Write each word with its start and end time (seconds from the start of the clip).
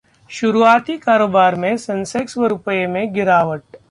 शुरुआती 0.29 0.97
कारोबार 0.97 1.55
में 1.55 1.75
सेंसेक्स 1.77 2.37
व 2.37 2.47
रुपये 2.47 2.87
में 2.87 3.13
गिरावट 3.13 3.77